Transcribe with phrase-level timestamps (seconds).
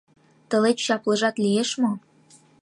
[0.49, 1.91] Тылеч чаплыжат лиеш мо?